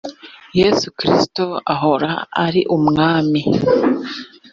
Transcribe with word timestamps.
yesu 0.59 0.87
kristo 0.99 1.45
ahora 1.73 2.11
ari 2.45 2.61
umwami 2.77 3.41